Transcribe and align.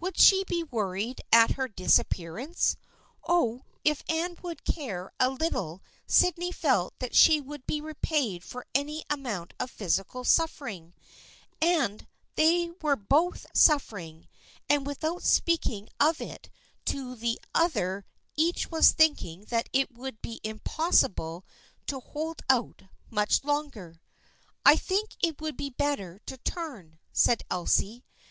Would 0.00 0.16
she 0.18 0.42
be 0.42 0.62
worried 0.64 1.20
at 1.30 1.50
her 1.50 1.68
disappearance? 1.68 2.78
Oh, 3.28 3.60
if 3.84 4.02
Anne 4.08 4.38
would 4.40 4.62
only 4.66 4.72
care 4.82 5.12
a 5.20 5.28
lit 5.28 5.52
tle 5.52 5.82
Sydney 6.06 6.50
felt 6.50 6.98
that 6.98 7.14
she 7.14 7.42
would 7.42 7.66
be 7.66 7.82
repaid 7.82 8.42
for 8.42 8.64
any 8.74 9.04
amount 9.10 9.52
of 9.60 9.70
physical 9.70 10.24
suffering! 10.24 10.94
And 11.60 12.06
they 12.36 12.70
were 12.80 12.96
both 12.96 13.44
suffering, 13.52 14.28
and 14.66 14.86
without 14.86 15.22
speaking 15.22 15.90
of 16.00 16.22
it 16.22 16.48
to 16.86 17.14
the 17.14 17.38
other 17.54 17.66
1U 17.68 17.72
THE 17.74 17.82
FRIENDSHIP 17.82 18.02
OF 18.02 18.06
ANNE 18.48 18.50
each 18.56 18.70
was 18.70 18.92
thinking 18.92 19.44
that 19.50 19.68
it 19.74 19.92
would 19.94 20.22
be 20.22 20.40
impossible 20.42 21.44
to 21.86 22.00
hold 22.00 22.40
out 22.48 22.80
much 23.10 23.44
longer." 23.44 24.00
I 24.64 24.76
think 24.76 25.18
it 25.20 25.38
would 25.42 25.58
be 25.58 25.68
better 25.68 26.18
to 26.24 26.38
turn," 26.38 26.98
said 27.12 27.42
Elsie. 27.50 28.06